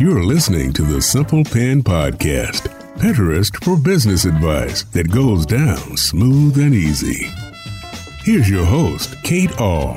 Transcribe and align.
You're 0.00 0.22
listening 0.22 0.72
to 0.74 0.82
the 0.82 1.00
Simple 1.02 1.44
Pin 1.44 1.82
Podcast, 1.82 2.68
Pinterest 2.98 3.52
for 3.64 3.76
business 3.76 4.24
advice 4.24 4.84
that 4.84 5.10
goes 5.10 5.44
down 5.44 5.96
smooth 5.96 6.56
and 6.58 6.74
easy. 6.74 7.30
Here's 8.22 8.48
your 8.48 8.64
host, 8.64 9.20
Kate 9.24 9.50
Ahl. 9.60 9.94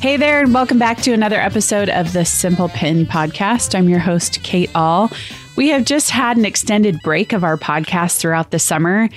Hey 0.00 0.16
there, 0.16 0.40
and 0.40 0.52
welcome 0.52 0.78
back 0.78 0.98
to 1.02 1.12
another 1.12 1.40
episode 1.40 1.88
of 1.88 2.12
the 2.12 2.24
Simple 2.24 2.68
Pin 2.68 3.06
Podcast. 3.06 3.74
I'm 3.74 3.88
your 3.88 3.98
host, 3.98 4.42
Kate 4.42 4.70
Ahl. 4.74 5.10
We 5.56 5.68
have 5.68 5.84
just 5.84 6.10
had 6.10 6.36
an 6.36 6.44
extended 6.44 7.00
break 7.02 7.32
of 7.32 7.42
our 7.42 7.56
podcast 7.56 8.18
throughout 8.18 8.50
the 8.50 8.58
summer 8.58 9.08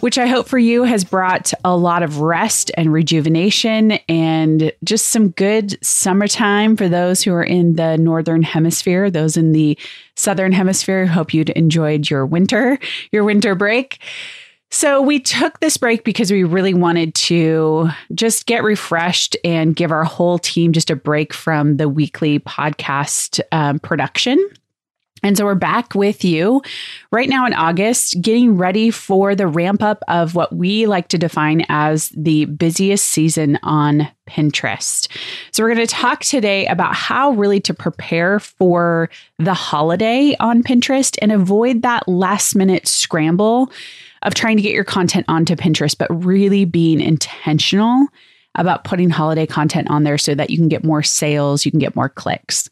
which 0.00 0.18
I 0.18 0.26
hope 0.26 0.48
for 0.48 0.58
you 0.58 0.84
has 0.84 1.04
brought 1.04 1.52
a 1.64 1.76
lot 1.76 2.02
of 2.02 2.20
rest 2.20 2.70
and 2.76 2.92
rejuvenation 2.92 3.92
and 4.08 4.72
just 4.82 5.08
some 5.08 5.30
good 5.30 5.82
summertime 5.84 6.76
for 6.76 6.88
those 6.88 7.22
who 7.22 7.32
are 7.32 7.44
in 7.44 7.76
the 7.76 7.96
northern 7.98 8.42
hemisphere. 8.42 9.10
Those 9.10 9.36
in 9.36 9.52
the 9.52 9.78
southern 10.16 10.52
hemisphere, 10.52 11.06
hope 11.06 11.34
you'd 11.34 11.50
enjoyed 11.50 12.08
your 12.08 12.26
winter, 12.26 12.78
your 13.12 13.24
winter 13.24 13.54
break. 13.54 14.00
So, 14.72 15.02
we 15.02 15.18
took 15.18 15.58
this 15.58 15.76
break 15.76 16.04
because 16.04 16.30
we 16.30 16.44
really 16.44 16.74
wanted 16.74 17.12
to 17.16 17.88
just 18.14 18.46
get 18.46 18.62
refreshed 18.62 19.36
and 19.42 19.74
give 19.74 19.90
our 19.90 20.04
whole 20.04 20.38
team 20.38 20.72
just 20.72 20.90
a 20.90 20.96
break 20.96 21.34
from 21.34 21.76
the 21.76 21.88
weekly 21.88 22.38
podcast 22.38 23.40
um, 23.50 23.80
production. 23.80 24.38
And 25.22 25.36
so 25.36 25.44
we're 25.44 25.54
back 25.54 25.94
with 25.94 26.24
you 26.24 26.62
right 27.10 27.28
now 27.28 27.46
in 27.46 27.54
August, 27.54 28.20
getting 28.20 28.56
ready 28.56 28.90
for 28.90 29.34
the 29.34 29.46
ramp 29.46 29.82
up 29.82 30.02
of 30.08 30.34
what 30.34 30.54
we 30.54 30.86
like 30.86 31.08
to 31.08 31.18
define 31.18 31.64
as 31.68 32.08
the 32.10 32.46
busiest 32.46 33.06
season 33.06 33.58
on 33.62 34.08
Pinterest. 34.28 35.08
So 35.52 35.62
we're 35.62 35.74
going 35.74 35.86
to 35.86 35.94
talk 35.94 36.20
today 36.20 36.66
about 36.66 36.94
how 36.94 37.32
really 37.32 37.60
to 37.60 37.74
prepare 37.74 38.40
for 38.40 39.10
the 39.38 39.54
holiday 39.54 40.34
on 40.40 40.62
Pinterest 40.62 41.18
and 41.20 41.32
avoid 41.32 41.82
that 41.82 42.08
last 42.08 42.54
minute 42.54 42.86
scramble 42.86 43.70
of 44.22 44.34
trying 44.34 44.56
to 44.56 44.62
get 44.62 44.72
your 44.72 44.84
content 44.84 45.24
onto 45.28 45.56
Pinterest, 45.56 45.96
but 45.96 46.08
really 46.24 46.64
being 46.64 47.00
intentional 47.00 48.06
about 48.56 48.84
putting 48.84 49.10
holiday 49.10 49.46
content 49.46 49.88
on 49.90 50.04
there 50.04 50.18
so 50.18 50.34
that 50.34 50.50
you 50.50 50.56
can 50.56 50.68
get 50.68 50.84
more 50.84 51.02
sales, 51.02 51.64
you 51.64 51.70
can 51.70 51.80
get 51.80 51.96
more 51.96 52.08
clicks. 52.08 52.68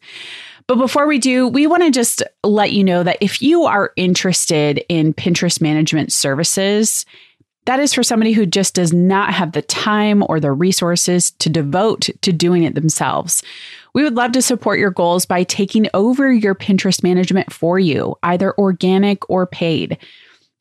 But 0.69 0.77
before 0.77 1.07
we 1.07 1.17
do, 1.17 1.47
we 1.47 1.65
want 1.65 1.81
to 1.81 1.89
just 1.89 2.21
let 2.43 2.71
you 2.73 2.83
know 2.83 3.01
that 3.01 3.17
if 3.21 3.41
you 3.41 3.63
are 3.63 3.91
interested 3.95 4.85
in 4.87 5.15
Pinterest 5.15 5.59
management 5.59 6.13
services, 6.13 7.07
that 7.65 7.79
is 7.79 7.91
for 7.91 8.03
somebody 8.03 8.33
who 8.33 8.45
just 8.45 8.75
does 8.75 8.93
not 8.93 9.33
have 9.33 9.53
the 9.53 9.63
time 9.63 10.23
or 10.29 10.39
the 10.39 10.51
resources 10.51 11.31
to 11.31 11.49
devote 11.49 12.09
to 12.21 12.31
doing 12.31 12.65
it 12.65 12.75
themselves. 12.75 13.41
We 13.95 14.03
would 14.03 14.13
love 14.13 14.31
to 14.33 14.43
support 14.43 14.77
your 14.77 14.91
goals 14.91 15.25
by 15.25 15.41
taking 15.41 15.87
over 15.95 16.31
your 16.31 16.53
Pinterest 16.53 17.01
management 17.01 17.51
for 17.51 17.79
you, 17.79 18.15
either 18.21 18.55
organic 18.59 19.27
or 19.27 19.47
paid. 19.47 19.97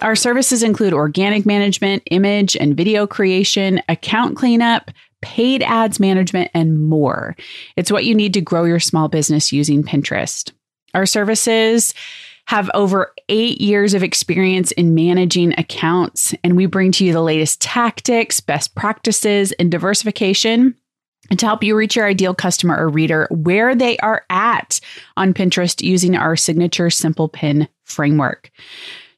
Our 0.01 0.17
services 0.17 0.63
include 0.63 0.95
organic 0.95 1.45
management, 1.45 2.03
image 2.11 2.57
and 2.57 2.75
video 2.75 3.07
creation, 3.07 3.83
account 3.91 4.39
cleanup, 4.39 4.91
paid 5.23 5.63
ads 5.63 6.01
management, 6.01 6.51
and 6.55 6.81
more. 6.83 7.37
It's 7.77 7.93
what 7.93 8.05
you 8.05 8.15
need 8.15 8.35
to 8.35 8.41
grow 8.41 8.65
your 8.65 8.81
small 8.81 9.09
business 9.09 9.53
using 9.53 9.83
Pinterest. 9.83 10.53
Our 10.95 11.07
services 11.07 11.95
have 12.47 12.71
over 12.73 13.13
eight 13.29 13.61
years 13.61 13.93
of 13.93 14.03
experience 14.03 14.73
in 14.73 14.95
managing 14.95 15.53
accounts, 15.59 16.35
and 16.43 16.57
we 16.57 16.65
bring 16.65 16.93
to 16.93 17.05
you 17.05 17.13
the 17.13 17.21
latest 17.21 17.61
tactics, 17.61 18.41
best 18.41 18.75
practices, 18.75 19.53
and 19.53 19.71
diversification. 19.71 20.75
And 21.31 21.39
to 21.41 21.47
help 21.47 21.63
you 21.63 21.77
reach 21.77 21.95
your 21.95 22.07
ideal 22.07 22.35
customer 22.35 22.75
or 22.75 22.89
reader 22.89 23.29
where 23.31 23.75
they 23.75 23.99
are 23.99 24.25
at 24.31 24.81
on 25.19 25.35
Pinterest 25.35 25.83
using 25.83 26.17
our 26.17 26.37
signature 26.37 26.89
simple 26.89 27.29
pin 27.29 27.69
framework. 27.85 28.51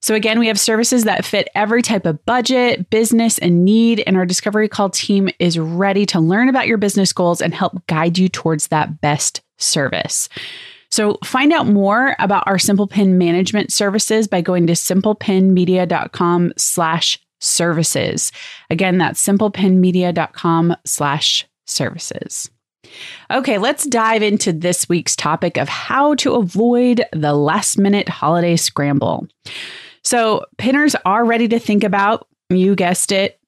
So, 0.03 0.15
again, 0.15 0.39
we 0.39 0.47
have 0.47 0.59
services 0.59 1.05
that 1.05 1.25
fit 1.25 1.49
every 1.55 1.83
type 1.83 2.07
of 2.07 2.25
budget, 2.25 2.89
business, 2.91 3.39
and 3.39 3.65
need. 3.65 4.01
And 4.07 4.17
our 4.17 4.25
Discovery 4.25 4.69
Call 4.69 4.91
team 4.91 5.29
is 5.39 5.59
ready 5.59 6.07
to 6.07 6.21
learn 6.21 6.49
about 6.49 6.67
your 6.67 6.79
business 6.79 7.13
goals 7.13 7.43
and 7.43 7.55
help 7.55 7.87
guide 7.87 8.17
you 8.17 8.29
towards 8.29 8.69
that 8.69 9.01
best 9.01 9.43
service. 9.59 10.29
So, 10.91 11.19
find 11.25 11.53
out 11.53 11.67
more 11.67 12.17
about 12.19 12.45
our 12.47 12.59
Simple 12.59 12.87
Pin 12.87 13.19
management 13.19 13.73
services 13.73 14.27
by 14.27 14.41
going 14.41 14.67
to 14.69 14.73
simplepinmedia.com 14.73 16.53
slash 16.57 17.21
services. 17.41 18.33
Again, 18.71 18.99
that's 18.99 19.25
simplepinmedia.com 19.25 20.77
slash 20.85 21.47
services. 21.67 22.51
Okay, 23.31 23.59
let's 23.59 23.87
dive 23.87 24.23
into 24.23 24.53
this 24.53 24.89
week's 24.89 25.15
topic 25.15 25.57
of 25.57 25.69
how 25.69 26.15
to 26.17 26.35
avoid 26.35 27.05
the 27.13 27.35
last 27.35 27.79
minute 27.79 28.09
holiday 28.09 28.57
scramble. 28.57 29.29
So, 30.03 30.45
pinners 30.59 30.97
are 31.05 31.25
ready 31.25 31.49
to 31.49 31.59
think 31.59 31.85
about, 31.85 32.27
you 32.49 32.75
guessed 32.75 33.13
it, 33.13 33.39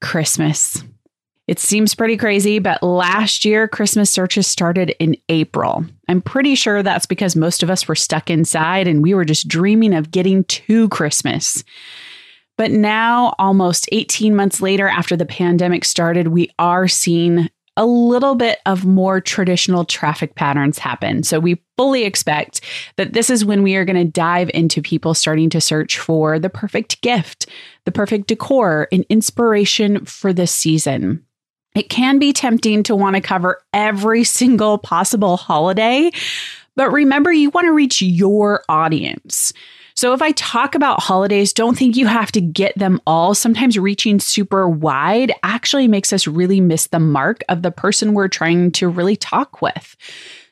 Christmas. 0.00 0.82
It 1.46 1.58
seems 1.58 1.96
pretty 1.96 2.16
crazy, 2.16 2.60
but 2.60 2.80
last 2.80 3.44
year, 3.44 3.66
Christmas 3.66 4.08
searches 4.08 4.46
started 4.46 4.94
in 5.00 5.16
April. 5.28 5.84
I'm 6.08 6.22
pretty 6.22 6.54
sure 6.54 6.82
that's 6.82 7.06
because 7.06 7.34
most 7.34 7.64
of 7.64 7.70
us 7.70 7.88
were 7.88 7.96
stuck 7.96 8.30
inside 8.30 8.86
and 8.86 9.02
we 9.02 9.14
were 9.14 9.24
just 9.24 9.48
dreaming 9.48 9.92
of 9.92 10.12
getting 10.12 10.44
to 10.44 10.88
Christmas. 10.90 11.64
But 12.56 12.70
now, 12.70 13.34
almost 13.38 13.88
18 13.90 14.36
months 14.36 14.60
later, 14.60 14.86
after 14.86 15.16
the 15.16 15.26
pandemic 15.26 15.84
started, 15.84 16.28
we 16.28 16.50
are 16.58 16.86
seeing 16.86 17.48
a 17.76 17.86
little 17.86 18.34
bit 18.34 18.58
of 18.66 18.84
more 18.84 19.20
traditional 19.20 19.84
traffic 19.84 20.34
patterns 20.34 20.78
happen. 20.78 21.22
So 21.22 21.38
we 21.38 21.62
fully 21.76 22.04
expect 22.04 22.60
that 22.96 23.12
this 23.12 23.30
is 23.30 23.44
when 23.44 23.62
we 23.62 23.76
are 23.76 23.84
going 23.84 23.96
to 23.96 24.10
dive 24.10 24.50
into 24.52 24.82
people 24.82 25.14
starting 25.14 25.48
to 25.50 25.60
search 25.60 25.98
for 25.98 26.38
the 26.38 26.50
perfect 26.50 27.00
gift, 27.00 27.46
the 27.84 27.92
perfect 27.92 28.26
decor, 28.26 28.88
and 28.92 29.04
inspiration 29.08 30.04
for 30.04 30.32
the 30.32 30.46
season. 30.46 31.24
It 31.74 31.88
can 31.88 32.18
be 32.18 32.32
tempting 32.32 32.82
to 32.84 32.96
want 32.96 33.16
to 33.16 33.22
cover 33.22 33.62
every 33.72 34.24
single 34.24 34.76
possible 34.76 35.36
holiday, 35.36 36.10
but 36.76 36.90
remember, 36.90 37.32
you 37.32 37.50
want 37.50 37.66
to 37.66 37.72
reach 37.72 38.00
your 38.02 38.64
audience. 38.68 39.52
So 40.00 40.14
if 40.14 40.22
I 40.22 40.32
talk 40.32 40.74
about 40.74 41.02
holidays, 41.02 41.52
don't 41.52 41.76
think 41.76 41.94
you 41.94 42.06
have 42.06 42.32
to 42.32 42.40
get 42.40 42.72
them 42.74 43.02
all. 43.06 43.34
Sometimes 43.34 43.78
reaching 43.78 44.18
super 44.18 44.66
wide 44.66 45.30
actually 45.42 45.88
makes 45.88 46.10
us 46.10 46.26
really 46.26 46.58
miss 46.58 46.86
the 46.86 46.98
mark 46.98 47.44
of 47.50 47.60
the 47.60 47.70
person 47.70 48.14
we're 48.14 48.26
trying 48.26 48.72
to 48.72 48.88
really 48.88 49.14
talk 49.14 49.60
with. 49.60 49.94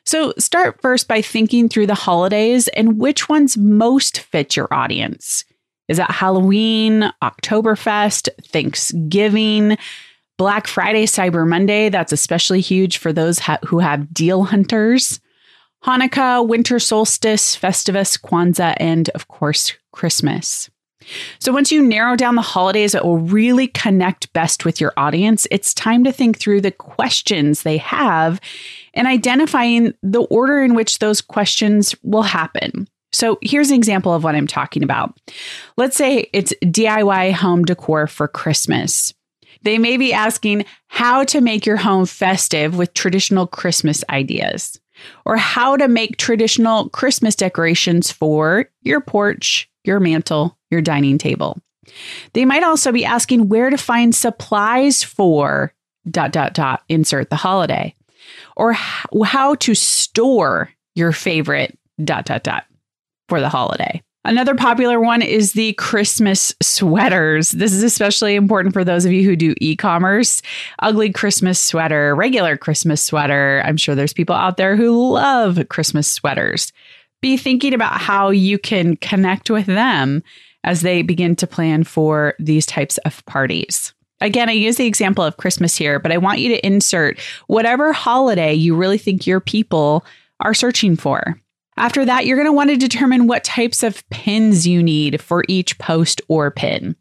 So 0.05 0.35
start 0.37 0.79
first 0.83 1.07
by 1.07 1.23
thinking 1.23 1.67
through 1.67 1.87
the 1.87 1.95
holidays 1.95 2.67
and 2.67 2.99
which 2.99 3.27
ones 3.27 3.57
most 3.57 4.19
fit 4.19 4.55
your 4.55 4.71
audience. 4.71 5.45
Is 5.87 5.97
that 5.97 6.11
Halloween, 6.11 7.11
Oktoberfest, 7.23 8.29
Thanksgiving, 8.49 9.79
Black 10.37 10.67
Friday, 10.67 11.07
Cyber 11.07 11.47
Monday? 11.47 11.89
That's 11.89 12.13
especially 12.13 12.61
huge 12.61 12.99
for 12.99 13.11
those 13.11 13.39
ha- 13.39 13.57
who 13.65 13.79
have 13.79 14.13
deal 14.13 14.43
hunters. 14.43 15.19
Hanukkah, 15.85 16.45
winter 16.45 16.79
solstice, 16.79 17.55
Festivus, 17.55 18.19
Kwanzaa, 18.19 18.75
and 18.79 19.09
of 19.09 19.27
course, 19.27 19.73
Christmas. 19.93 20.69
So, 21.39 21.53
once 21.53 21.71
you 21.71 21.81
narrow 21.81 22.15
down 22.17 22.35
the 22.35 22.41
holidays 22.41 22.91
that 22.91 23.05
will 23.05 23.19
really 23.19 23.67
connect 23.67 24.31
best 24.33 24.65
with 24.65 24.81
your 24.81 24.93
audience, 24.97 25.47
it's 25.49 25.73
time 25.73 26.03
to 26.03 26.11
think 26.11 26.37
through 26.37 26.61
the 26.61 26.71
questions 26.71 27.63
they 27.63 27.77
have 27.77 28.41
and 28.93 29.07
identifying 29.07 29.93
the 30.03 30.23
order 30.23 30.61
in 30.61 30.75
which 30.75 30.99
those 30.99 31.21
questions 31.21 31.95
will 32.03 32.23
happen. 32.23 32.87
So, 33.13 33.39
here's 33.41 33.69
an 33.69 33.77
example 33.77 34.13
of 34.13 34.23
what 34.23 34.35
I'm 34.35 34.47
talking 34.47 34.83
about. 34.83 35.17
Let's 35.77 35.95
say 35.95 36.29
it's 36.33 36.53
DIY 36.63 37.31
home 37.33 37.63
decor 37.63 38.05
for 38.05 38.27
Christmas. 38.27 39.13
They 39.63 39.77
may 39.77 39.97
be 39.97 40.13
asking 40.13 40.65
how 40.87 41.23
to 41.25 41.41
make 41.41 41.65
your 41.65 41.77
home 41.77 42.05
festive 42.05 42.77
with 42.77 42.93
traditional 42.93 43.47
Christmas 43.47 44.03
ideas 44.09 44.79
or 45.25 45.37
how 45.37 45.77
to 45.77 45.87
make 45.87 46.17
traditional 46.17 46.89
Christmas 46.89 47.35
decorations 47.35 48.11
for 48.11 48.69
your 48.81 49.01
porch, 49.01 49.69
your 49.83 49.99
mantle, 49.99 50.57
your 50.69 50.81
dining 50.81 51.17
table. 51.17 51.59
They 52.33 52.45
might 52.45 52.63
also 52.63 52.91
be 52.91 53.05
asking 53.05 53.49
where 53.49 53.69
to 53.69 53.77
find 53.77 54.13
supplies 54.13 55.03
for 55.03 55.73
dot 56.09 56.31
dot 56.31 56.53
dot 56.53 56.83
insert 56.87 57.29
the 57.29 57.35
holiday 57.35 57.95
or 58.55 58.73
how 58.73 59.55
to 59.55 59.75
store 59.75 60.71
your 60.95 61.11
favorite 61.11 61.77
dot 62.03 62.25
dot 62.25 62.43
dot 62.43 62.65
for 63.27 63.39
the 63.39 63.49
holiday. 63.49 63.98
Another 64.25 64.53
popular 64.53 64.99
one 64.99 65.21
is 65.21 65.53
the 65.53 65.73
Christmas 65.73 66.53
sweaters. 66.61 67.51
This 67.51 67.71
is 67.71 67.83
especially 67.83 68.35
important 68.35 68.73
for 68.73 68.83
those 68.83 69.05
of 69.05 69.13
you 69.13 69.23
who 69.23 69.37
do 69.37 69.55
e 69.61 69.77
commerce. 69.77 70.41
Ugly 70.79 71.13
Christmas 71.13 71.57
sweater, 71.57 72.13
regular 72.15 72.57
Christmas 72.57 73.01
sweater. 73.01 73.61
I'm 73.63 73.77
sure 73.77 73.95
there's 73.95 74.13
people 74.13 74.35
out 74.35 74.57
there 74.57 74.75
who 74.75 75.13
love 75.13 75.59
Christmas 75.69 76.11
sweaters. 76.11 76.73
be 77.21 77.37
thinking 77.37 77.73
about 77.73 77.99
how 77.99 78.29
you 78.29 78.57
can 78.57 78.95
connect 78.97 79.49
with 79.49 79.65
them 79.65 80.23
as 80.63 80.81
they 80.81 81.01
begin 81.01 81.35
to 81.37 81.47
plan 81.47 81.83
for 81.83 82.33
these 82.39 82.65
types 82.65 82.97
of 82.99 83.25
parties. 83.25 83.93
Again, 84.21 84.49
I 84.49 84.53
use 84.53 84.75
the 84.75 84.85
example 84.85 85.23
of 85.23 85.37
Christmas 85.37 85.77
here, 85.77 85.99
but 85.99 86.11
I 86.11 86.17
want 86.17 86.39
you 86.39 86.49
to 86.49 86.65
insert 86.65 87.19
whatever 87.47 87.93
holiday 87.93 88.53
you 88.53 88.75
really 88.75 88.97
think 88.97 89.25
your 89.25 89.39
people 89.39 90.05
are 90.41 90.53
searching 90.53 90.97
for. 90.97 91.39
After 91.79 92.03
that, 92.03 92.25
you're 92.25 92.37
going 92.37 92.45
to 92.45 92.53
want 92.53 92.69
to 92.69 92.77
determine 92.77 93.25
what 93.25 93.45
types 93.45 93.83
of 93.83 94.07
pins 94.09 94.67
you 94.67 94.83
need 94.83 95.21
for 95.21 95.45
each 95.47 95.77
post 95.79 96.21
or 96.27 96.51
pin. 96.51 96.95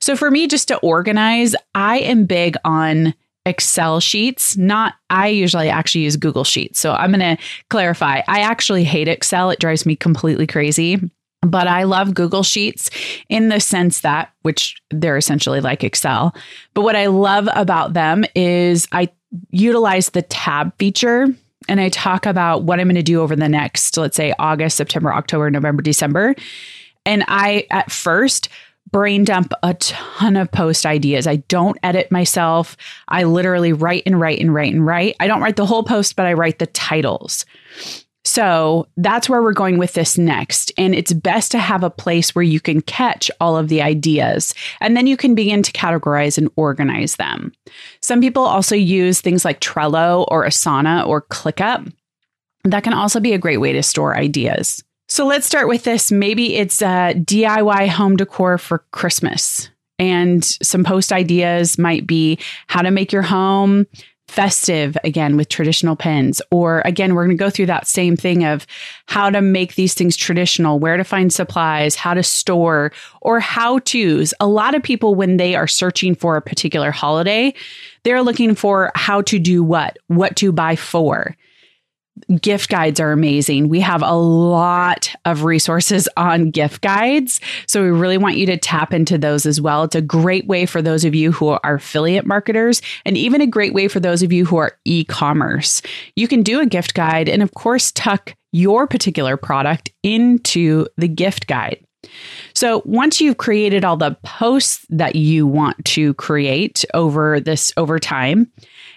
So 0.00 0.16
for 0.16 0.28
me, 0.30 0.48
just 0.48 0.66
to 0.68 0.78
organize, 0.78 1.54
I 1.76 2.00
am 2.00 2.26
big 2.26 2.56
on 2.64 3.14
Excel 3.46 4.00
sheets. 4.00 4.56
Not, 4.56 4.94
I 5.08 5.28
usually 5.28 5.70
actually 5.70 6.02
use 6.02 6.16
Google 6.16 6.44
Sheets. 6.44 6.80
So 6.80 6.94
I'm 6.94 7.12
going 7.12 7.36
to 7.36 7.42
clarify. 7.70 8.22
I 8.26 8.40
actually 8.40 8.82
hate 8.82 9.06
Excel. 9.06 9.50
It 9.50 9.60
drives 9.60 9.86
me 9.86 9.94
completely 9.94 10.48
crazy. 10.48 10.98
But 11.42 11.68
I 11.68 11.84
love 11.84 12.14
Google 12.14 12.42
Sheets 12.42 12.90
in 13.28 13.50
the 13.50 13.60
sense 13.60 14.00
that, 14.00 14.32
which 14.42 14.80
they're 14.90 15.18
essentially 15.18 15.60
like 15.60 15.84
Excel. 15.84 16.34
But 16.72 16.82
what 16.82 16.96
I 16.96 17.06
love 17.06 17.48
about 17.54 17.92
them 17.92 18.24
is 18.34 18.88
I 18.92 19.10
utilize 19.50 20.10
the 20.10 20.22
tab 20.22 20.76
feature 20.78 21.28
and 21.68 21.80
I 21.80 21.88
talk 21.88 22.26
about 22.26 22.62
what 22.64 22.80
I'm 22.80 22.86
going 22.86 22.96
to 22.96 23.02
do 23.02 23.22
over 23.22 23.34
the 23.34 23.48
next, 23.48 23.96
let's 23.96 24.16
say, 24.16 24.34
August, 24.38 24.76
September, 24.76 25.12
October, 25.12 25.50
November, 25.50 25.82
December. 25.82 26.34
And 27.06 27.24
I, 27.28 27.66
at 27.70 27.90
first, 27.90 28.48
brain 28.90 29.24
dump 29.24 29.52
a 29.62 29.74
ton 29.74 30.36
of 30.36 30.50
post 30.52 30.86
ideas. 30.86 31.26
I 31.26 31.36
don't 31.36 31.78
edit 31.82 32.12
myself. 32.12 32.76
I 33.08 33.24
literally 33.24 33.72
write 33.72 34.04
and 34.06 34.20
write 34.20 34.40
and 34.40 34.54
write 34.54 34.72
and 34.72 34.86
write. 34.86 35.16
I 35.20 35.26
don't 35.26 35.40
write 35.40 35.56
the 35.56 35.66
whole 35.66 35.82
post, 35.82 36.16
but 36.16 36.26
I 36.26 36.34
write 36.34 36.58
the 36.58 36.66
titles. 36.66 37.44
So 38.24 38.88
that's 38.96 39.28
where 39.28 39.42
we're 39.42 39.52
going 39.52 39.78
with 39.78 39.92
this 39.92 40.16
next. 40.16 40.72
And 40.78 40.94
it's 40.94 41.12
best 41.12 41.50
to 41.52 41.58
have 41.58 41.82
a 41.82 41.90
place 41.90 42.34
where 42.34 42.42
you 42.42 42.58
can 42.58 42.80
catch 42.80 43.30
all 43.40 43.56
of 43.56 43.68
the 43.68 43.82
ideas 43.82 44.54
and 44.80 44.96
then 44.96 45.06
you 45.06 45.16
can 45.16 45.34
begin 45.34 45.62
to 45.62 45.72
categorize 45.72 46.38
and 46.38 46.50
organize 46.56 47.16
them. 47.16 47.52
Some 48.00 48.20
people 48.20 48.44
also 48.44 48.74
use 48.74 49.20
things 49.20 49.44
like 49.44 49.60
Trello 49.60 50.24
or 50.28 50.44
Asana 50.44 51.06
or 51.06 51.22
ClickUp. 51.22 51.92
That 52.64 52.82
can 52.82 52.94
also 52.94 53.20
be 53.20 53.34
a 53.34 53.38
great 53.38 53.58
way 53.58 53.72
to 53.72 53.82
store 53.82 54.16
ideas. 54.16 54.82
So 55.06 55.26
let's 55.26 55.46
start 55.46 55.68
with 55.68 55.84
this. 55.84 56.10
Maybe 56.10 56.56
it's 56.56 56.80
a 56.80 57.14
DIY 57.14 57.88
home 57.88 58.16
decor 58.16 58.56
for 58.56 58.84
Christmas. 58.90 59.68
And 59.98 60.42
some 60.44 60.82
post 60.82 61.12
ideas 61.12 61.78
might 61.78 62.06
be 62.06 62.38
how 62.66 62.82
to 62.82 62.90
make 62.90 63.12
your 63.12 63.22
home 63.22 63.86
festive 64.28 64.96
again 65.04 65.36
with 65.36 65.48
traditional 65.48 65.96
pins. 65.96 66.40
Or 66.50 66.82
again, 66.84 67.14
we're 67.14 67.24
going 67.24 67.36
to 67.36 67.44
go 67.44 67.50
through 67.50 67.66
that 67.66 67.86
same 67.86 68.16
thing 68.16 68.44
of 68.44 68.66
how 69.06 69.30
to 69.30 69.40
make 69.40 69.74
these 69.74 69.94
things 69.94 70.16
traditional, 70.16 70.78
where 70.78 70.96
to 70.96 71.04
find 71.04 71.32
supplies, 71.32 71.94
how 71.94 72.14
to 72.14 72.22
store, 72.22 72.92
or 73.20 73.40
how 73.40 73.78
to's. 73.80 74.34
A 74.40 74.46
lot 74.46 74.74
of 74.74 74.82
people, 74.82 75.14
when 75.14 75.36
they 75.36 75.54
are 75.54 75.66
searching 75.66 76.14
for 76.14 76.36
a 76.36 76.42
particular 76.42 76.90
holiday, 76.90 77.54
they're 78.02 78.22
looking 78.22 78.54
for 78.54 78.90
how 78.94 79.22
to 79.22 79.38
do 79.38 79.62
what, 79.62 79.98
what 80.08 80.36
to 80.36 80.52
buy 80.52 80.76
for 80.76 81.36
gift 82.40 82.70
guides 82.70 83.00
are 83.00 83.12
amazing. 83.12 83.68
We 83.68 83.80
have 83.80 84.02
a 84.02 84.14
lot 84.14 85.14
of 85.24 85.44
resources 85.44 86.08
on 86.16 86.50
gift 86.50 86.80
guides. 86.80 87.40
So 87.66 87.82
we 87.82 87.90
really 87.90 88.18
want 88.18 88.36
you 88.36 88.46
to 88.46 88.56
tap 88.56 88.92
into 88.92 89.18
those 89.18 89.46
as 89.46 89.60
well. 89.60 89.84
It's 89.84 89.94
a 89.94 90.00
great 90.00 90.46
way 90.46 90.66
for 90.66 90.80
those 90.80 91.04
of 91.04 91.14
you 91.14 91.32
who 91.32 91.48
are 91.48 91.76
affiliate 91.76 92.26
marketers 92.26 92.82
and 93.04 93.16
even 93.16 93.40
a 93.40 93.46
great 93.46 93.74
way 93.74 93.88
for 93.88 94.00
those 94.00 94.22
of 94.22 94.32
you 94.32 94.44
who 94.44 94.56
are 94.56 94.78
e 94.84 95.04
commerce. 95.04 95.82
You 96.16 96.28
can 96.28 96.42
do 96.42 96.60
a 96.60 96.66
gift 96.66 96.94
guide 96.94 97.28
and, 97.28 97.42
of 97.42 97.54
course, 97.54 97.92
tuck 97.92 98.34
your 98.52 98.86
particular 98.86 99.36
product 99.36 99.92
into 100.02 100.86
the 100.96 101.08
gift 101.08 101.46
guide. 101.46 101.84
So 102.54 102.82
once 102.84 103.20
you've 103.20 103.38
created 103.38 103.84
all 103.84 103.96
the 103.96 104.16
posts 104.22 104.86
that 104.90 105.16
you 105.16 105.46
want 105.46 105.82
to 105.86 106.14
create 106.14 106.84
over 106.94 107.40
this 107.40 107.72
over 107.76 107.98
time, 107.98 108.52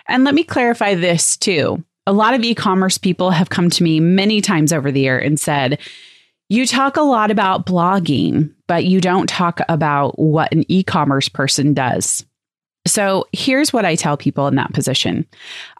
and 0.07 0.23
let 0.23 0.35
me 0.35 0.43
clarify 0.43 0.93
this 0.93 1.37
too 1.37 1.83
a 2.07 2.13
lot 2.13 2.33
of 2.33 2.43
e 2.43 2.55
commerce 2.55 2.97
people 2.97 3.29
have 3.31 3.49
come 3.49 3.69
to 3.69 3.83
me 3.83 3.99
many 3.99 4.39
times 4.39 4.71
over 4.71 4.91
the 4.91 5.01
year 5.01 5.19
and 5.19 5.39
said, 5.39 5.77
You 6.47 6.65
talk 6.65 6.95
a 6.95 7.01
lot 7.01 7.29
about 7.29 7.65
blogging, 7.65 8.53
but 8.65 8.85
you 8.85 9.01
don't 9.01 9.27
talk 9.27 9.59
about 9.67 10.17
what 10.17 10.51
an 10.53 10.63
e 10.69 10.83
commerce 10.83 11.27
person 11.27 11.73
does. 11.73 12.25
So 12.87 13.25
here's 13.33 13.73
what 13.73 13.83
I 13.83 13.95
tell 13.95 14.15
people 14.15 14.47
in 14.47 14.55
that 14.55 14.73
position 14.73 15.27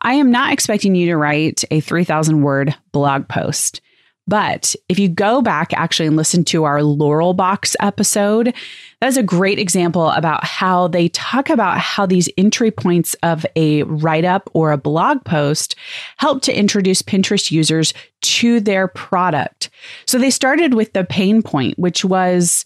I 0.02 0.16
am 0.16 0.30
not 0.30 0.52
expecting 0.52 0.94
you 0.94 1.08
to 1.08 1.18
write 1.18 1.64
a 1.72 1.80
3,000 1.80 2.42
word 2.42 2.76
blog 2.92 3.30
post. 3.30 3.80
But 4.28 4.76
if 4.90 5.00
you 5.00 5.08
go 5.08 5.42
back 5.42 5.72
actually 5.74 6.08
and 6.08 6.18
listen 6.18 6.44
to 6.46 6.66
our 6.66 6.84
Laurel 6.84 7.34
Box 7.34 7.76
episode, 7.80 8.54
that's 9.00 9.16
a 9.16 9.24
great 9.24 9.58
example 9.58 10.10
about 10.10 10.44
how 10.44 10.90
they 10.90 11.08
talk 11.10 11.50
about 11.50 11.78
how 11.78 12.06
these 12.06 12.30
entry 12.38 12.72
points 12.72 13.16
of 13.24 13.46
a 13.56 13.84
write 13.84 14.26
up 14.26 14.50
or 14.54 14.72
a 14.72 14.78
blog 14.78 15.24
post 15.24 15.76
help 16.18 16.42
to 16.44 16.58
introduce 16.58 17.02
Pinterest 17.02 17.52
users 17.52 17.94
to 18.22 18.60
their 18.60 18.88
product. 18.88 19.70
So 20.06 20.18
they 20.18 20.30
started 20.30 20.74
with 20.74 20.92
the 20.94 21.06
pain 21.06 21.42
point, 21.42 21.80
which 21.80 22.04
was 22.04 22.66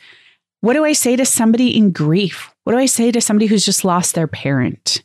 what 0.61 0.73
do 0.73 0.85
I 0.85 0.93
say 0.93 1.15
to 1.15 1.25
somebody 1.25 1.75
in 1.75 1.91
grief? 1.91 2.53
What 2.63 2.73
do 2.73 2.79
I 2.79 2.85
say 2.85 3.11
to 3.11 3.21
somebody 3.21 3.47
who's 3.47 3.65
just 3.65 3.83
lost 3.83 4.15
their 4.15 4.27
parent? 4.27 5.03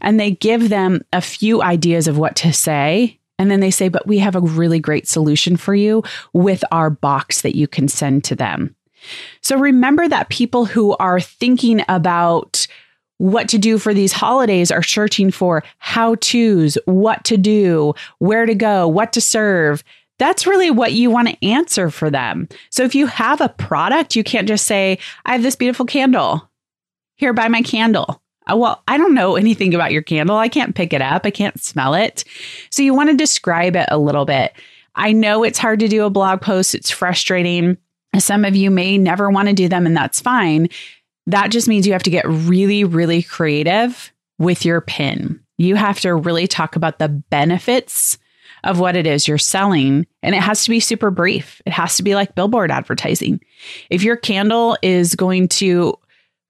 And 0.00 0.18
they 0.18 0.32
give 0.32 0.68
them 0.68 1.02
a 1.12 1.20
few 1.20 1.62
ideas 1.62 2.08
of 2.08 2.18
what 2.18 2.36
to 2.36 2.52
say 2.52 3.17
and 3.38 3.50
then 3.50 3.60
they 3.60 3.70
say, 3.70 3.88
but 3.88 4.06
we 4.06 4.18
have 4.18 4.34
a 4.34 4.40
really 4.40 4.80
great 4.80 5.06
solution 5.06 5.56
for 5.56 5.74
you 5.74 6.02
with 6.32 6.64
our 6.72 6.90
box 6.90 7.42
that 7.42 7.56
you 7.56 7.68
can 7.68 7.88
send 7.88 8.24
to 8.24 8.34
them. 8.34 8.74
So 9.42 9.56
remember 9.56 10.08
that 10.08 10.28
people 10.28 10.64
who 10.64 10.96
are 10.96 11.20
thinking 11.20 11.82
about 11.88 12.66
what 13.18 13.48
to 13.48 13.58
do 13.58 13.78
for 13.78 13.92
these 13.92 14.12
holidays 14.12 14.70
are 14.70 14.82
searching 14.82 15.30
for 15.30 15.62
how 15.78 16.16
to's, 16.16 16.78
what 16.84 17.24
to 17.24 17.36
do, 17.36 17.94
where 18.18 18.46
to 18.46 18.54
go, 18.54 18.86
what 18.86 19.12
to 19.12 19.20
serve. 19.20 19.82
That's 20.18 20.46
really 20.46 20.70
what 20.70 20.92
you 20.92 21.10
want 21.10 21.28
to 21.28 21.46
answer 21.46 21.90
for 21.90 22.10
them. 22.10 22.48
So 22.70 22.84
if 22.84 22.94
you 22.94 23.06
have 23.06 23.40
a 23.40 23.48
product, 23.48 24.16
you 24.16 24.24
can't 24.24 24.48
just 24.48 24.66
say, 24.66 24.98
I 25.24 25.32
have 25.32 25.42
this 25.42 25.56
beautiful 25.56 25.86
candle. 25.86 26.48
Here, 27.16 27.32
buy 27.32 27.48
my 27.48 27.62
candle. 27.62 28.20
Uh, 28.50 28.56
well, 28.56 28.82
I 28.88 28.96
don't 28.96 29.14
know 29.14 29.36
anything 29.36 29.74
about 29.74 29.92
your 29.92 30.02
candle. 30.02 30.36
I 30.36 30.48
can't 30.48 30.74
pick 30.74 30.92
it 30.92 31.02
up, 31.02 31.22
I 31.24 31.30
can't 31.30 31.60
smell 31.60 31.94
it. 31.94 32.24
So 32.70 32.82
you 32.82 32.94
want 32.94 33.10
to 33.10 33.16
describe 33.16 33.76
it 33.76 33.88
a 33.90 33.98
little 33.98 34.24
bit. 34.24 34.52
I 34.94 35.12
know 35.12 35.44
it's 35.44 35.58
hard 35.58 35.80
to 35.80 35.88
do 35.88 36.04
a 36.04 36.10
blog 36.10 36.40
post, 36.40 36.74
it's 36.74 36.90
frustrating. 36.90 37.76
Some 38.18 38.44
of 38.44 38.56
you 38.56 38.70
may 38.70 38.98
never 38.98 39.30
want 39.30 39.48
to 39.48 39.54
do 39.54 39.68
them, 39.68 39.86
and 39.86 39.96
that's 39.96 40.20
fine. 40.20 40.68
That 41.26 41.50
just 41.50 41.68
means 41.68 41.86
you 41.86 41.92
have 41.92 42.02
to 42.04 42.10
get 42.10 42.26
really, 42.26 42.84
really 42.84 43.22
creative 43.22 44.12
with 44.38 44.64
your 44.64 44.80
pin. 44.80 45.40
You 45.58 45.76
have 45.76 46.00
to 46.00 46.14
really 46.14 46.46
talk 46.46 46.74
about 46.74 46.98
the 46.98 47.08
benefits 47.08 48.16
of 48.64 48.80
what 48.80 48.96
it 48.96 49.06
is 49.06 49.28
you're 49.28 49.38
selling. 49.38 50.06
And 50.22 50.34
it 50.34 50.42
has 50.42 50.64
to 50.64 50.70
be 50.70 50.80
super 50.80 51.10
brief. 51.10 51.60
It 51.66 51.72
has 51.72 51.96
to 51.96 52.02
be 52.02 52.14
like 52.14 52.34
billboard 52.34 52.70
advertising. 52.70 53.40
If 53.90 54.02
your 54.02 54.16
candle 54.16 54.76
is 54.82 55.14
going 55.14 55.48
to 55.48 55.98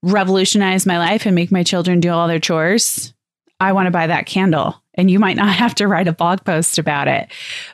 revolutionize 0.03 0.87
my 0.87 0.99
life 0.99 1.27
and 1.27 1.35
make 1.35 1.51
my 1.51 1.63
children 1.63 2.01
do 2.01 2.11
all 2.11 2.29
their 2.29 2.39
chores, 2.39 3.13
I 3.61 3.73
want 3.73 3.87
to 3.87 3.91
buy 3.91 4.07
that 4.07 4.27
candle. 4.27 4.83
And 4.95 5.11
you 5.11 5.19
might 5.19 5.37
not 5.37 5.49
have 5.55 5.75
to 5.77 5.89
write 5.89 6.09
a 6.09 6.13
blog 6.13 6.45
post 6.45 6.79
about 6.79 7.09
it. 7.09 7.29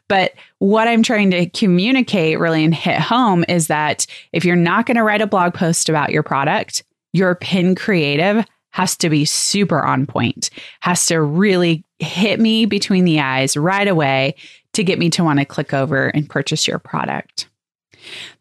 But 0.09 0.35
what 0.59 0.88
I'm 0.88 1.02
trying 1.02 1.31
to 1.33 1.49
communicate 1.50 2.38
really 2.38 2.64
and 2.64 2.75
hit 2.75 2.99
home 2.99 3.45
is 3.49 3.69
that 3.69 4.07
if 4.33 4.45
you're 4.45 4.57
not 4.57 4.87
going 4.87 4.97
to 4.97 5.02
write 5.02 5.23
a 5.23 5.26
blog 5.26 5.54
post 5.54 5.88
about 5.88 6.11
your 6.11 6.23
product, 6.23 6.85
your 7.12 7.35
pin 7.35 7.75
creative 7.75 8.45
has 8.71 8.97
to 8.97 9.09
be 9.09 9.25
super 9.25 9.81
on 9.81 10.04
point, 10.04 10.50
has 10.81 11.07
to 11.07 11.23
really 11.23 11.85
hit 12.00 12.40
me 12.40 12.66
between 12.66 13.04
the 13.04 13.21
eyes 13.21 13.57
right 13.57 13.87
away 13.87 14.35
to 14.73 14.83
get 14.83 14.99
me 14.99 15.09
to 15.11 15.23
want 15.23 15.38
to 15.38 15.45
click 15.45 15.73
over 15.73 16.09
and 16.09 16.28
purchase 16.28 16.66
your 16.66 16.81
product. 16.81 17.49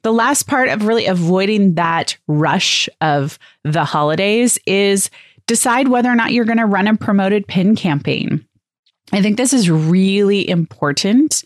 The 0.01 0.13
last 0.13 0.47
part 0.47 0.69
of 0.69 0.85
really 0.85 1.05
avoiding 1.05 1.75
that 1.75 2.17
rush 2.27 2.89
of 3.01 3.39
the 3.63 3.85
holidays 3.85 4.57
is 4.65 5.09
decide 5.47 5.87
whether 5.87 6.09
or 6.09 6.15
not 6.15 6.31
you're 6.31 6.45
going 6.45 6.57
to 6.57 6.65
run 6.65 6.87
a 6.87 6.95
promoted 6.95 7.47
pin 7.47 7.75
campaign. 7.75 8.45
I 9.11 9.21
think 9.21 9.37
this 9.37 9.53
is 9.53 9.69
really 9.69 10.49
important 10.49 11.43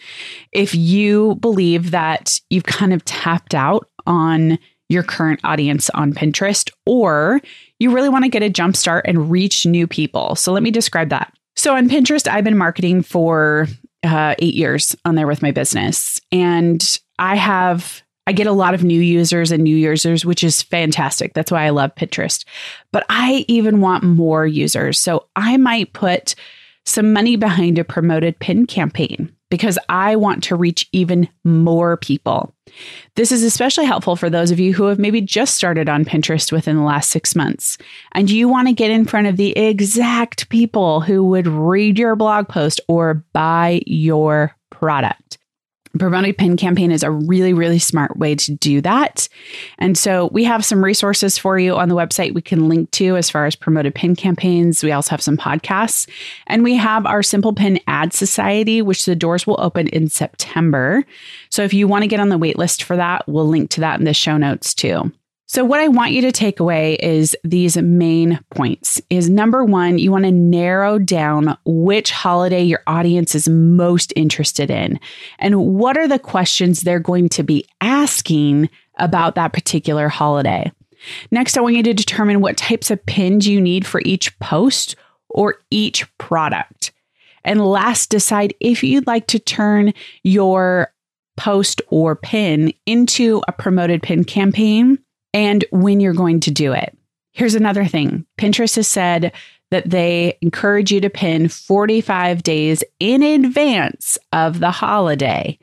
if 0.51 0.73
you 0.73 1.35
believe 1.35 1.91
that 1.91 2.39
you've 2.49 2.63
kind 2.63 2.93
of 2.93 3.03
tapped 3.05 3.53
out 3.53 3.89
on 4.05 4.57
your 4.89 5.03
current 5.03 5.41
audience 5.43 5.89
on 5.89 6.13
Pinterest 6.13 6.71
or 6.85 7.41
you 7.79 7.91
really 7.91 8.09
want 8.09 8.23
to 8.23 8.29
get 8.29 8.43
a 8.43 8.49
jump 8.49 8.75
start 8.75 9.05
and 9.07 9.29
reach 9.29 9.65
new 9.65 9.85
people. 9.85 10.35
So 10.35 10.53
let 10.53 10.63
me 10.63 10.71
describe 10.71 11.09
that. 11.09 11.33
So 11.57 11.75
on 11.75 11.89
Pinterest, 11.89 12.27
I've 12.27 12.43
been 12.43 12.57
marketing 12.57 13.01
for 13.01 13.67
uh, 14.03 14.35
eight 14.39 14.53
years 14.53 14.95
on 15.03 15.15
there 15.15 15.27
with 15.27 15.41
my 15.41 15.51
business. 15.51 16.21
And 16.31 16.81
I 17.19 17.35
have 17.35 18.01
I 18.27 18.33
get 18.33 18.45
a 18.45 18.51
lot 18.51 18.75
of 18.75 18.83
new 18.83 19.01
users 19.01 19.51
and 19.51 19.63
new 19.63 19.75
users, 19.75 20.25
which 20.25 20.43
is 20.43 20.61
fantastic. 20.61 21.33
That's 21.33 21.51
why 21.51 21.63
I 21.65 21.69
love 21.69 21.95
Pinterest. 21.95 22.45
But 22.91 23.05
I 23.09 23.45
even 23.47 23.81
want 23.81 24.03
more 24.03 24.45
users. 24.45 24.99
So 24.99 25.25
I 25.35 25.57
might 25.57 25.93
put 25.93 26.35
some 26.85 27.13
money 27.13 27.37
behind 27.37 27.79
a 27.79 27.83
promoted 27.83 28.37
pin 28.39 28.65
campaign. 28.67 29.33
because 29.49 29.79
I 29.89 30.15
want 30.15 30.43
to 30.45 30.55
reach 30.55 30.87
even 30.91 31.29
more 31.43 31.97
people. 31.97 32.53
This 33.15 33.31
is 33.31 33.43
especially 33.43 33.85
helpful 33.85 34.15
for 34.15 34.29
those 34.29 34.51
of 34.51 34.59
you 34.59 34.73
who 34.73 34.85
have 34.85 34.99
maybe 34.99 35.21
just 35.21 35.55
started 35.55 35.87
on 35.87 36.05
Pinterest 36.05 36.51
within 36.51 36.75
the 36.75 36.83
last 36.83 37.09
six 37.09 37.35
months 37.35 37.77
and 38.11 38.29
you 38.29 38.49
want 38.49 38.67
to 38.67 38.73
get 38.73 38.91
in 38.91 39.05
front 39.05 39.27
of 39.27 39.37
the 39.37 39.57
exact 39.57 40.49
people 40.49 41.01
who 41.01 41.23
would 41.23 41.47
read 41.47 41.97
your 41.97 42.15
blog 42.15 42.47
post 42.47 42.81
or 42.87 43.25
buy 43.33 43.81
your 43.85 44.53
product 44.69 45.37
promoted 45.99 46.37
pin 46.37 46.57
campaign 46.57 46.91
is 46.91 47.03
a 47.03 47.11
really, 47.11 47.53
really 47.53 47.79
smart 47.79 48.17
way 48.17 48.35
to 48.35 48.53
do 48.53 48.81
that. 48.81 49.27
And 49.77 49.97
so 49.97 50.29
we 50.31 50.43
have 50.43 50.65
some 50.65 50.83
resources 50.83 51.37
for 51.37 51.57
you 51.59 51.75
on 51.75 51.89
the 51.89 51.95
website 51.95 52.33
we 52.33 52.41
can 52.41 52.67
link 52.67 52.91
to 52.91 53.15
as 53.17 53.29
far 53.29 53.45
as 53.45 53.55
promoted 53.55 53.95
pin 53.95 54.15
campaigns. 54.15 54.83
We 54.83 54.91
also 54.91 55.11
have 55.11 55.21
some 55.21 55.37
podcasts 55.37 56.09
and 56.47 56.63
we 56.63 56.75
have 56.75 57.05
our 57.05 57.23
Simple 57.23 57.53
Pin 57.53 57.79
Ad 57.87 58.13
Society, 58.13 58.81
which 58.81 59.05
the 59.05 59.15
doors 59.15 59.47
will 59.47 59.59
open 59.59 59.87
in 59.87 60.09
September. 60.09 61.03
So 61.49 61.63
if 61.63 61.73
you 61.73 61.87
want 61.87 62.03
to 62.03 62.07
get 62.07 62.19
on 62.19 62.29
the 62.29 62.37
wait 62.37 62.57
list 62.57 62.83
for 62.83 62.95
that, 62.95 63.27
we'll 63.27 63.47
link 63.47 63.69
to 63.71 63.81
that 63.81 63.99
in 63.99 64.05
the 64.05 64.13
show 64.13 64.37
notes 64.37 64.73
too. 64.73 65.11
So 65.49 65.63
what 65.63 65.79
I 65.79 65.87
want 65.87 66.11
you 66.11 66.21
to 66.23 66.31
take 66.33 66.59
away 66.59 66.95
is 66.95 67.35
these 67.45 67.77
main 67.77 68.37
points. 68.51 69.01
Is 69.09 69.29
number 69.29 69.63
1, 69.63 69.97
you 69.97 70.11
want 70.11 70.25
to 70.25 70.31
narrow 70.31 70.99
down 70.99 71.57
which 71.63 72.11
holiday 72.11 72.63
your 72.63 72.83
audience 72.85 73.33
is 73.33 73.47
most 73.47 74.11
interested 74.17 74.69
in 74.69 74.99
and 75.39 75.65
what 75.65 75.97
are 75.97 76.07
the 76.07 76.19
questions 76.19 76.81
they're 76.81 76.99
going 76.99 77.29
to 77.29 77.43
be 77.43 77.65
asking 77.79 78.69
about 78.97 79.35
that 79.35 79.53
particular 79.53 80.09
holiday. 80.09 80.69
Next, 81.31 81.57
I 81.57 81.61
want 81.61 81.75
you 81.75 81.83
to 81.83 81.93
determine 81.93 82.41
what 82.41 82.57
types 82.57 82.91
of 82.91 83.05
pins 83.05 83.47
you 83.47 83.61
need 83.61 83.85
for 83.85 84.01
each 84.03 84.37
post 84.39 84.97
or 85.29 85.55
each 85.71 86.05
product. 86.17 86.91
And 87.45 87.65
last, 87.65 88.09
decide 88.09 88.53
if 88.59 88.83
you'd 88.83 89.07
like 89.07 89.27
to 89.27 89.39
turn 89.39 89.93
your 90.23 90.91
post 91.37 91.81
or 91.87 92.17
pin 92.17 92.73
into 92.85 93.41
a 93.47 93.53
promoted 93.53 94.03
pin 94.03 94.25
campaign 94.25 94.97
and 95.37 95.63
when 95.69 95.99
you're 95.99 96.13
going 96.13 96.39
to 96.39 96.51
do 96.51 96.73
it. 96.73 96.97
Here's 97.31 97.53
another 97.53 97.85
thing 97.85 98.25
Pinterest 98.39 98.75
has 98.75 98.87
said 98.87 99.31
that 99.69 99.87
they 99.87 100.35
encourage 100.41 100.91
you 100.91 100.99
to 101.01 101.11
pin 101.11 101.47
45 101.47 102.41
days 102.41 102.83
in 102.99 103.21
advance 103.21 104.17
of 104.33 104.59
the 104.59 104.71
holiday. 104.71 105.59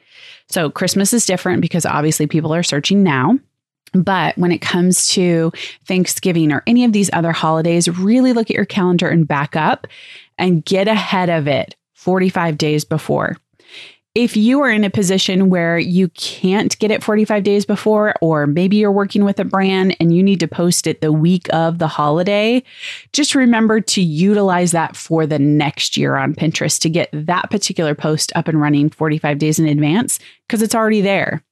So 0.48 0.70
Christmas 0.70 1.12
is 1.12 1.26
different 1.26 1.60
because 1.60 1.84
obviously 1.84 2.28
people 2.28 2.54
are 2.54 2.62
searching 2.62 3.02
now. 3.02 3.36
But 3.92 4.38
when 4.38 4.52
it 4.52 4.60
comes 4.60 5.08
to 5.08 5.52
Thanksgiving 5.86 6.52
or 6.52 6.62
any 6.68 6.84
of 6.84 6.92
these 6.92 7.10
other 7.12 7.32
holidays, 7.32 7.88
really 7.88 8.32
look 8.32 8.50
at 8.50 8.56
your 8.56 8.66
calendar 8.66 9.08
and 9.08 9.26
back 9.26 9.56
up 9.56 9.88
and 10.38 10.64
get 10.64 10.86
ahead 10.86 11.30
of 11.30 11.48
it 11.48 11.74
45 11.94 12.58
days 12.58 12.84
before 12.84 13.36
if 14.14 14.36
you 14.36 14.60
are 14.60 14.70
in 14.70 14.84
a 14.84 14.90
position 14.90 15.50
where 15.50 15.76
you 15.76 16.08
can't 16.10 16.78
get 16.78 16.92
it 16.92 17.02
45 17.02 17.42
days 17.42 17.66
before, 17.66 18.14
or 18.20 18.46
maybe 18.46 18.76
you're 18.76 18.92
working 18.92 19.24
with 19.24 19.40
a 19.40 19.44
brand 19.44 19.96
and 19.98 20.14
you 20.14 20.22
need 20.22 20.38
to 20.40 20.46
post 20.46 20.86
it 20.86 21.00
the 21.00 21.12
week 21.12 21.52
of 21.52 21.78
the 21.78 21.88
holiday, 21.88 22.62
just 23.12 23.34
remember 23.34 23.80
to 23.80 24.00
utilize 24.00 24.70
that 24.70 24.94
for 24.94 25.26
the 25.26 25.40
next 25.40 25.96
year 25.96 26.14
on 26.14 26.32
Pinterest 26.32 26.80
to 26.80 26.88
get 26.88 27.08
that 27.12 27.50
particular 27.50 27.94
post 27.94 28.30
up 28.36 28.46
and 28.46 28.60
running 28.60 28.88
45 28.88 29.38
days 29.38 29.58
in 29.58 29.66
advance 29.66 30.20
because 30.46 30.62
it's 30.62 30.76
already 30.76 31.00
there. 31.00 31.42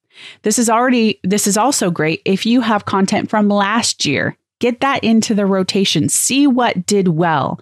This 0.43 0.59
is 0.59 0.71
already, 0.71 1.19
this 1.25 1.49
is 1.49 1.57
also 1.57 1.91
great 1.91 2.23
if 2.25 2.47
you 2.47 2.61
have 2.61 2.85
content 2.85 3.29
from 3.29 3.49
last 3.49 4.05
year. 4.07 4.37
Get 4.61 4.79
that 4.79 5.03
into 5.03 5.35
the 5.35 5.45
rotation. 5.45 6.09
See 6.09 6.47
what 6.47 6.87
did 6.87 7.09
well. 7.09 7.61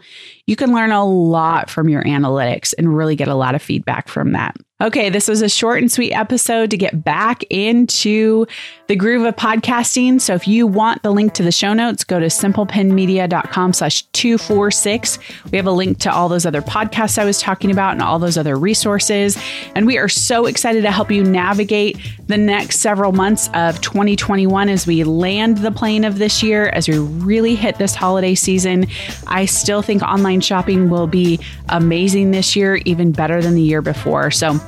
You 0.51 0.57
can 0.57 0.73
learn 0.73 0.91
a 0.91 1.05
lot 1.05 1.71
from 1.71 1.89
your 1.89 2.03
analytics 2.03 2.75
and 2.77 2.97
really 2.97 3.15
get 3.15 3.29
a 3.29 3.37
lot 3.37 3.55
of 3.55 3.63
feedback 3.63 4.09
from 4.09 4.33
that. 4.33 4.57
Okay, 4.83 5.11
this 5.11 5.29
was 5.29 5.43
a 5.43 5.49
short 5.49 5.83
and 5.83 5.93
sweet 5.93 6.13
episode 6.13 6.71
to 6.71 6.79
get 6.79 7.05
back 7.05 7.45
into 7.51 8.47
the 8.87 8.97
groove 8.97 9.27
of 9.27 9.37
podcasting. 9.37 10.19
So 10.19 10.35
if 10.35 10.49
you 10.49 10.67
want 10.67 11.03
the 11.03 11.13
link 11.13 11.35
to 11.35 11.43
the 11.43 11.53
show 11.53 11.75
notes, 11.75 12.03
go 12.03 12.19
to 12.19 12.27
simplepinmedia.com 12.27 13.75
slash 13.75 14.03
246. 14.13 15.19
We 15.53 15.59
have 15.59 15.67
a 15.67 15.71
link 15.71 15.99
to 15.99 16.13
all 16.13 16.31
those 16.31 16.47
other 16.47 16.63
podcasts 16.63 17.19
I 17.19 17.27
was 17.27 17.43
talking 17.43 17.71
about 17.71 17.93
and 17.93 18.01
all 18.01 18.19
those 18.19 18.39
other 18.39 18.57
resources. 18.57 19.37
And 19.75 19.87
we 19.87 19.99
are 19.99 20.09
so 20.09 20.47
excited 20.47 20.81
to 20.83 20.91
help 20.91 21.11
you 21.11 21.25
navigate 21.25 21.99
the 22.27 22.39
next 22.39 22.81
several 22.81 23.13
months 23.13 23.51
of 23.53 23.83
2021 23.83 24.71
as 24.71 24.87
we 24.87 25.05
land 25.05 25.59
the 25.59 25.73
plane 25.73 26.05
of 26.05 26.17
this 26.17 26.43
year, 26.43 26.71
as 26.71 26.89
we 26.89 26.97
really 26.99 27.55
hit 27.55 27.77
this 27.77 27.95
holiday 27.95 28.35
season. 28.35 28.87
I 29.27 29.45
still 29.45 29.83
think 29.83 30.03
online 30.41 30.65
shopping 30.65 30.89
will 30.89 31.07
be 31.07 31.39
amazing 31.69 32.31
this 32.31 32.57
year, 32.57 32.77
even 32.85 33.13
better 33.13 33.43
than 33.43 33.55
the 33.55 33.63
year 33.63 33.83
before. 33.83 34.31
So 34.31 34.59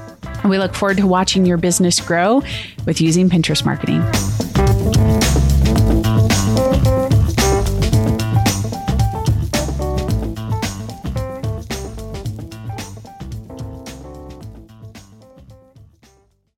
we 0.44 0.58
look 0.58 0.74
forward 0.74 0.98
to 0.98 1.06
watching 1.06 1.46
your 1.46 1.58
business 1.58 2.00
grow 2.00 2.42
with 2.86 3.00
using 3.00 3.30
Pinterest 3.30 3.64
marketing. 3.64 4.02